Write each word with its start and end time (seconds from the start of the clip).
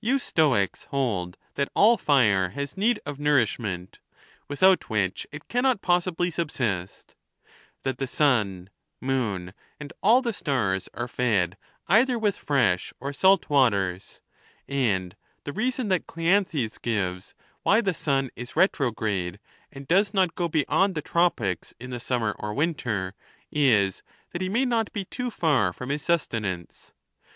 You 0.00 0.20
Stoics 0.20 0.84
hold 0.90 1.36
that 1.56 1.68
all 1.74 1.96
fire 1.96 2.50
has 2.50 2.76
need 2.76 3.00
of 3.04 3.18
nourishment, 3.18 3.98
without 4.46 4.88
which 4.88 5.26
it 5.32 5.48
cannot 5.48 5.82
possibly 5.82 6.30
subsist; 6.30 7.16
that 7.82 7.98
the 7.98 8.06
sun, 8.06 8.70
moon, 9.00 9.52
and 9.80 9.92
all 10.00 10.22
the 10.22 10.32
stars 10.32 10.88
are 10.94 11.08
fed 11.08 11.56
either 11.88 12.20
with 12.20 12.36
fresh 12.36 12.92
or 13.00 13.12
salt 13.12 13.50
waters; 13.50 14.20
and 14.68 15.16
the 15.42 15.52
reason 15.52 15.88
that 15.88 16.06
Cleanthes 16.06 16.78
gives 16.80 17.34
why 17.64 17.80
the 17.80 17.92
sun 17.94 18.30
is 18.36 18.54
retrograde, 18.54 19.40
and 19.72 19.88
does 19.88 20.14
not 20.14 20.36
go 20.36 20.46
beyond 20.46 20.94
the 20.94 21.02
tropics 21.02 21.74
in 21.80 21.90
the 21.90 21.98
summer 21.98 22.30
or 22.38 22.54
winter, 22.54 23.16
is 23.50 24.04
that 24.30 24.40
he 24.40 24.48
may 24.48 24.64
not 24.64 24.92
be 24.92 25.04
too 25.04 25.32
far 25.32 25.72
from 25.72 25.88
his 25.88 26.02
sustenance. 26.04 26.92